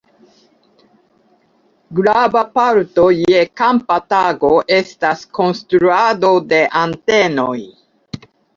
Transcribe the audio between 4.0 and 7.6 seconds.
tago estas konstruado de antenoj.